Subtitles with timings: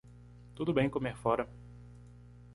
[0.55, 1.47] Tudo bem comer fora.